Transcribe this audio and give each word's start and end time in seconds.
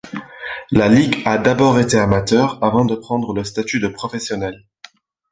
La 0.71 0.89
ligue 0.89 1.21
a 1.25 1.37
d'abord 1.37 1.77
été 1.79 1.95
amateur 1.99 2.57
avant 2.63 2.85
de 2.85 2.95
prendre 2.95 3.33
le 3.35 3.43
statut 3.43 3.79
de 3.79 3.87
professionnel. 3.87 4.65